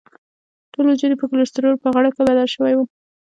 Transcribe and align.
ټول 0.73 0.85
وجود 0.87 1.11
یې 1.13 1.19
په 1.19 1.25
کولسټرولو 1.31 1.81
په 1.83 1.89
غړکه 1.95 2.19
بدل 2.29 2.47
شوی 2.55 2.73
وو. 2.75 2.85